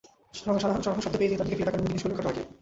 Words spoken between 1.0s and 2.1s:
শব্দ পেয়েই তিনি তাঁর দিকে ফিরে তাকালেন এবং জিজ্ঞেস